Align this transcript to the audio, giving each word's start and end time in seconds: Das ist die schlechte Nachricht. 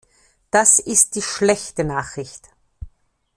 Das 0.49 0.79
ist 0.79 1.13
die 1.13 1.21
schlechte 1.21 1.83
Nachricht. 1.83 2.49